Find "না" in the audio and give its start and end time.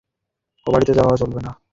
1.41-1.51